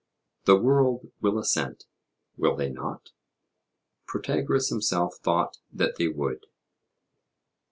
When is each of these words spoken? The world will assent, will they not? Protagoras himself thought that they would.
The 0.45 0.55
world 0.57 1.11
will 1.21 1.37
assent, 1.37 1.85
will 2.35 2.55
they 2.55 2.69
not? 2.71 3.11
Protagoras 4.07 4.69
himself 4.69 5.17
thought 5.17 5.59
that 5.71 5.97
they 5.97 6.07
would. 6.07 6.47